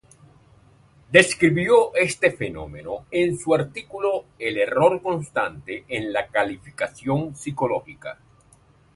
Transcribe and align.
Describió 1.11 1.93
este 1.93 2.31
fenómeno 2.31 3.05
en 3.11 3.37
su 3.37 3.53
artículo 3.53 4.25
"El 4.39 4.57
error 4.57 4.99
constante 4.99 5.85
en 5.89 6.11
la 6.11 6.25
calificación 6.25 7.35
psicológica". 7.35 8.17